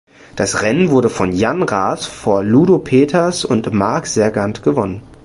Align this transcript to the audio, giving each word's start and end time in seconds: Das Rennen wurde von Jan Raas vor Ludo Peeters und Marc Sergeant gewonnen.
Das 0.35 0.63
Rennen 0.63 0.89
wurde 0.89 1.11
von 1.11 1.31
Jan 1.31 1.61
Raas 1.61 2.07
vor 2.07 2.43
Ludo 2.43 2.79
Peeters 2.79 3.45
und 3.45 3.71
Marc 3.71 4.07
Sergeant 4.07 4.63
gewonnen. 4.63 5.03